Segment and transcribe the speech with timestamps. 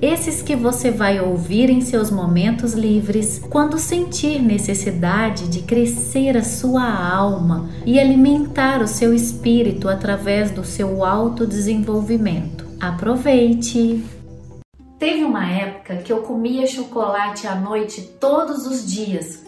[0.00, 6.44] Esses que você vai ouvir em seus momentos livres, quando sentir necessidade de crescer a
[6.44, 12.66] sua alma e alimentar o seu espírito através do seu autodesenvolvimento.
[12.78, 14.04] Aproveite!
[14.98, 19.45] Teve uma época que eu comia chocolate à noite todos os dias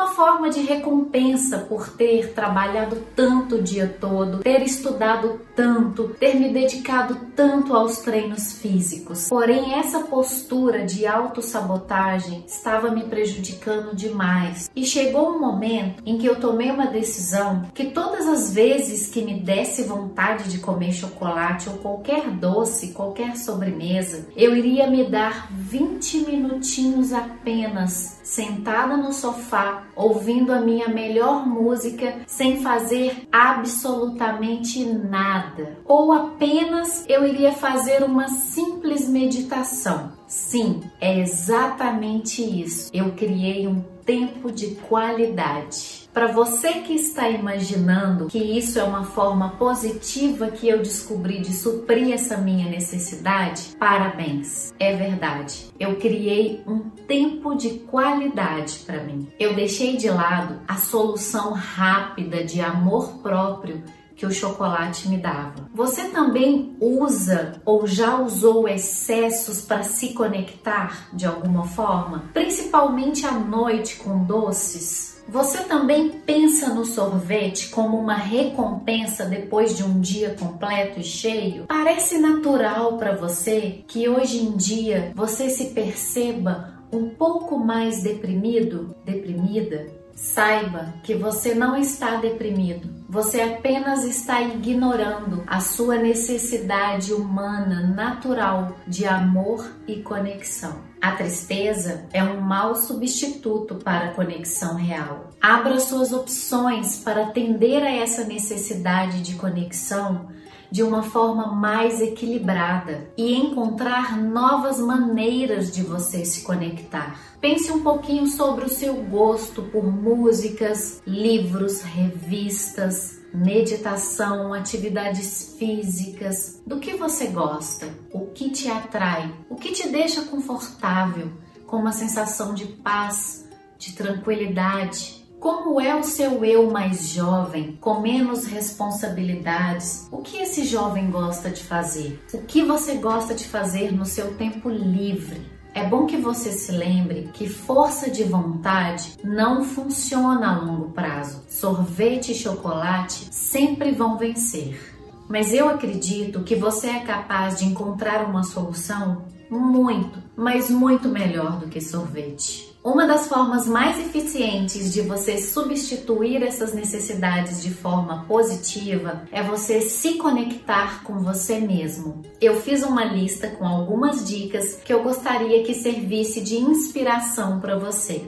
[0.00, 6.36] uma forma de recompensa por ter trabalhado tanto o dia todo, ter estudado tanto, ter
[6.36, 9.28] me dedicado tanto aos treinos físicos.
[9.28, 14.70] Porém, essa postura de autossabotagem estava me prejudicando demais.
[14.74, 19.22] E chegou um momento em que eu tomei uma decisão que todas as vezes que
[19.22, 25.48] me desse vontade de comer chocolate ou qualquer doce, qualquer sobremesa, eu iria me dar
[25.52, 35.78] 20 minutinhos apenas sentada no sofá, ouvindo a minha melhor música sem fazer absolutamente nada.
[35.84, 40.12] Ou apenas eu iria fazer uma simples meditação.
[40.28, 42.88] Sim, é exatamente isso.
[42.94, 45.99] Eu criei um tempo de qualidade.
[46.12, 51.52] Para você que está imaginando que isso é uma forma positiva que eu descobri de
[51.52, 54.74] suprir essa minha necessidade, parabéns.
[54.78, 55.66] É verdade.
[55.78, 59.28] Eu criei um tempo de qualidade para mim.
[59.38, 63.82] Eu deixei de lado a solução rápida de amor próprio
[64.20, 65.66] que o chocolate me dava.
[65.74, 73.32] Você também usa ou já usou excessos para se conectar de alguma forma, principalmente à
[73.32, 75.22] noite com doces?
[75.26, 81.64] Você também pensa no sorvete como uma recompensa depois de um dia completo e cheio?
[81.66, 88.94] Parece natural para você que hoje em dia você se perceba um pouco mais deprimido,
[89.02, 89.99] deprimida?
[90.20, 98.76] Saiba que você não está deprimido, você apenas está ignorando a sua necessidade humana natural
[98.86, 100.89] de amor e conexão.
[101.00, 105.30] A tristeza é um mau substituto para a conexão real.
[105.40, 110.28] Abra suas opções para atender a essa necessidade de conexão
[110.70, 117.18] de uma forma mais equilibrada e encontrar novas maneiras de você se conectar.
[117.40, 126.62] Pense um pouquinho sobre o seu gosto por músicas, livros, revistas, meditação, atividades físicas.
[126.66, 127.88] Do que você gosta?
[128.12, 129.34] O que te atrai?
[129.48, 131.30] O que te deixa confortável,
[131.66, 133.48] com uma sensação de paz,
[133.78, 135.20] de tranquilidade?
[135.38, 140.06] Como é o seu eu mais jovem, com menos responsabilidades?
[140.12, 142.22] O que esse jovem gosta de fazer?
[142.34, 145.59] O que você gosta de fazer no seu tempo livre?
[145.72, 151.44] É bom que você se lembre que força de vontade não funciona a longo prazo.
[151.48, 154.96] Sorvete e chocolate sempre vão vencer.
[155.28, 161.58] Mas eu acredito que você é capaz de encontrar uma solução muito, mas muito melhor
[161.60, 162.69] do que sorvete.
[162.82, 169.82] Uma das formas mais eficientes de você substituir essas necessidades de forma positiva é você
[169.82, 172.22] se conectar com você mesmo.
[172.40, 177.78] Eu fiz uma lista com algumas dicas que eu gostaria que servisse de inspiração para
[177.78, 178.22] você.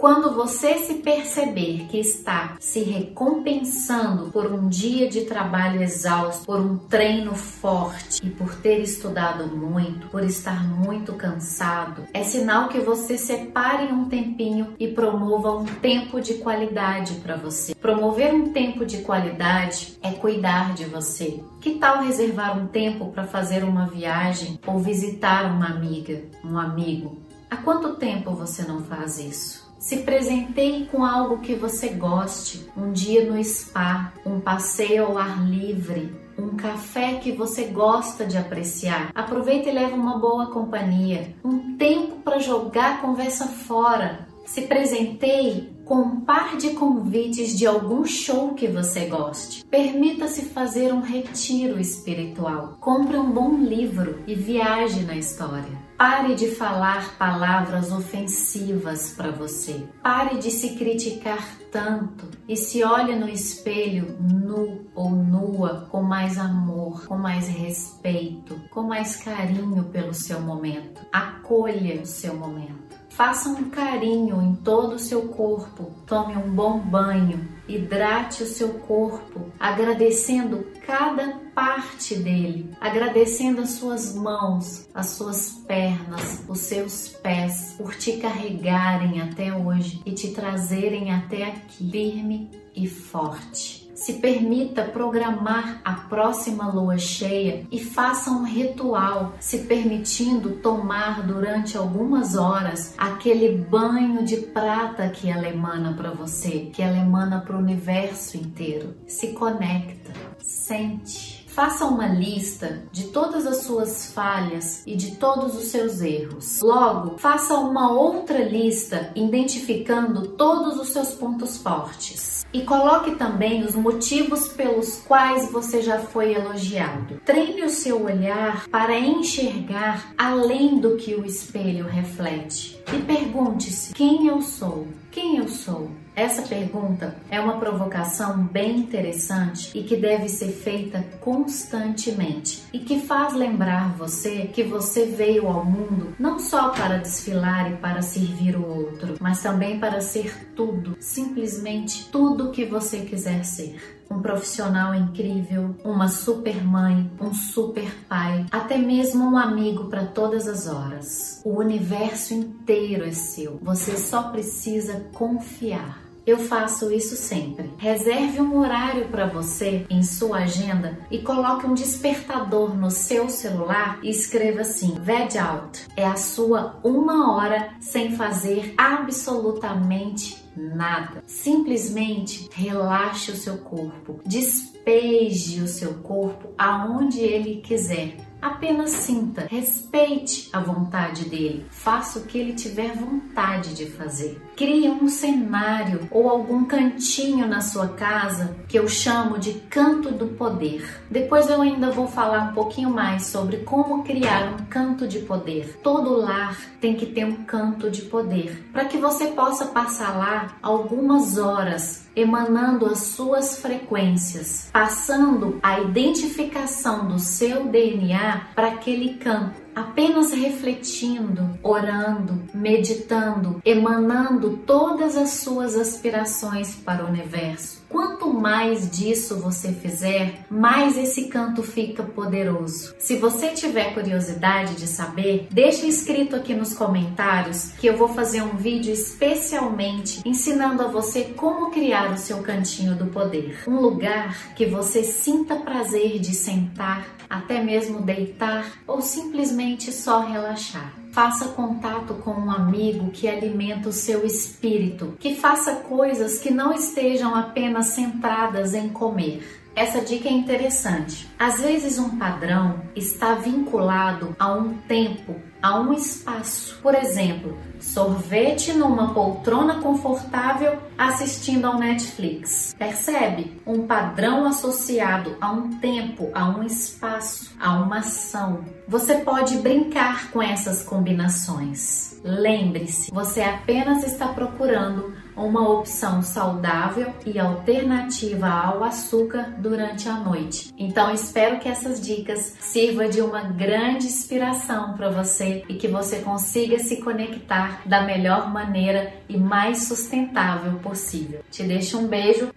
[0.00, 6.58] Quando você se perceber que está se recompensando por um dia de trabalho exausto, por
[6.58, 12.80] um treino forte e por ter estudado muito, por estar muito cansado, é sinal que
[12.80, 17.74] você separe um tempinho e promova um tempo de qualidade para você.
[17.74, 21.44] Promover um tempo de qualidade é cuidar de você.
[21.60, 27.18] Que tal reservar um tempo para fazer uma viagem ou visitar uma amiga, um amigo?
[27.50, 29.69] Há quanto tempo você não faz isso?
[29.80, 35.42] Se presenteie com algo que você goste, um dia no spa, um passeio ao ar
[35.48, 39.10] livre, um café que você gosta de apreciar.
[39.14, 44.28] Aproveite e leve uma boa companhia, um tempo para jogar a conversa fora.
[44.44, 49.64] Se presenteie com um par de convites de algum show que você goste.
[49.64, 52.76] Permita-se fazer um retiro espiritual.
[52.78, 55.90] Compre um bom livro e viaje na história.
[55.98, 59.82] Pare de falar palavras ofensivas para você.
[60.00, 66.38] Pare de se criticar tanto e se olhe no espelho nu ou nua com mais
[66.38, 71.04] amor, com mais respeito, com mais carinho pelo seu momento.
[71.12, 72.79] Acolha o seu momento.
[73.10, 78.70] Faça um carinho em todo o seu corpo, tome um bom banho, hidrate o seu
[78.80, 87.74] corpo, agradecendo cada parte dele, agradecendo as suas mãos, as suas pernas, os seus pés
[87.76, 93.79] por te carregarem até hoje e te trazerem até aqui firme e forte.
[94.00, 101.76] Se permita programar a próxima lua cheia e faça um ritual, se permitindo tomar durante
[101.76, 107.54] algumas horas aquele banho de prata que ela emana para você, que ela emana para
[107.54, 108.96] o universo inteiro.
[109.06, 115.64] Se conecta, sente Faça uma lista de todas as suas falhas e de todos os
[115.64, 116.60] seus erros.
[116.60, 122.46] Logo, faça uma outra lista identificando todos os seus pontos fortes.
[122.52, 127.20] E coloque também os motivos pelos quais você já foi elogiado.
[127.24, 132.80] Treine o seu olhar para enxergar além do que o espelho reflete.
[132.92, 134.88] E pergunte-se: quem eu sou?
[135.12, 135.90] Quem eu sou?
[136.20, 143.00] Essa pergunta é uma provocação bem interessante e que deve ser feita constantemente e que
[143.00, 148.54] faz lembrar você que você veio ao mundo não só para desfilar e para servir
[148.54, 153.80] o outro, mas também para ser tudo, simplesmente tudo que você quiser ser
[154.10, 160.48] um profissional incrível, uma super mãe, um super pai, até mesmo um amigo para todas
[160.48, 161.40] as horas.
[161.44, 163.58] O universo inteiro é seu.
[163.62, 166.09] Você só precisa confiar.
[166.26, 167.70] Eu faço isso sempre.
[167.78, 173.98] Reserve um horário para você em sua agenda e coloque um despertador no seu celular
[174.02, 175.86] e escreva assim: Veg Out.
[175.96, 181.22] É a sua uma hora sem fazer absolutamente nada.
[181.26, 190.48] Simplesmente relaxe o seu corpo, despeje o seu corpo aonde ele quiser Apenas sinta, respeite
[190.52, 194.40] a vontade dele, faça o que ele tiver vontade de fazer.
[194.56, 200.28] Crie um cenário ou algum cantinho na sua casa que eu chamo de canto do
[200.28, 201.02] poder.
[201.10, 205.78] Depois eu ainda vou falar um pouquinho mais sobre como criar um canto de poder.
[205.82, 210.56] Todo lar tem que ter um canto de poder para que você possa passar lá
[210.62, 219.69] algumas horas emanando as suas frequências, passando a identificação do seu DNA para aquele campo
[219.74, 227.80] apenas refletindo, orando, meditando, emanando todas as suas aspirações para o universo.
[227.88, 232.94] Quanto mais disso você fizer, mais esse canto fica poderoso.
[232.98, 238.42] Se você tiver curiosidade de saber, deixe escrito aqui nos comentários que eu vou fazer
[238.42, 243.64] um vídeo especialmente ensinando a você como criar o seu cantinho do poder.
[243.66, 249.59] Um lugar que você sinta prazer de sentar, até mesmo deitar ou simplesmente
[249.92, 250.94] só relaxar.
[251.12, 256.72] Faça contato com um amigo que alimenta o seu espírito, que faça coisas que não
[256.72, 259.59] estejam apenas centradas em comer.
[259.74, 261.28] Essa dica é interessante.
[261.38, 266.78] Às vezes, um padrão está vinculado a um tempo, a um espaço.
[266.82, 272.74] Por exemplo, sorvete numa poltrona confortável assistindo ao Netflix.
[272.78, 273.60] Percebe?
[273.66, 278.64] Um padrão associado a um tempo, a um espaço, a uma ação.
[278.88, 282.20] Você pode brincar com essas combinações.
[282.22, 285.14] Lembre-se, você apenas está procurando
[285.46, 290.72] uma opção saudável e alternativa ao açúcar durante a noite.
[290.78, 296.20] Então espero que essas dicas sirvam de uma grande inspiração para você e que você
[296.20, 301.42] consiga se conectar da melhor maneira e mais sustentável possível.
[301.50, 302.50] Te deixo um beijo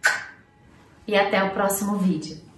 [1.07, 2.52] e até o próximo vídeo.